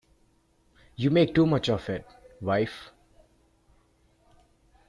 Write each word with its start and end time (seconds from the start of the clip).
You 0.95 1.11
make 1.11 1.35
too 1.35 1.45
much 1.45 1.69
of 1.69 1.87
it, 1.87 2.07
wife. 2.41 2.89